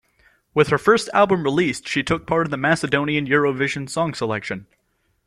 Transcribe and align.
With 0.55 0.69
her 0.69 0.79
first 0.79 1.09
album 1.13 1.43
released, 1.43 1.87
she 1.87 2.01
took 2.01 2.25
part 2.25 2.47
in 2.47 2.49
the 2.49 2.57
Macedonian 2.57 3.27
Eurovision 3.27 3.87
song 3.87 4.15
selection. 4.15 4.65